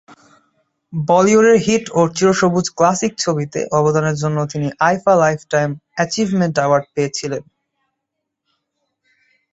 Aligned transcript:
বলিউডের 0.93 1.57
হিট 1.65 1.85
ও 1.93 2.01
চিরসবুজ 2.15 2.65
ক্লাসিক 2.77 3.11
ছবিতে 3.17 3.59
অবদানের 3.79 4.15
জন্য 4.15 4.37
তিনি 4.51 4.67
আইফা 4.79 5.13
লাইফটাইম 5.15 5.69
অ্যাচিভমেন্ট 5.95 6.55
অ্যাওয়ার্ড 6.57 6.85
পেয়েছিলেন। 6.95 7.43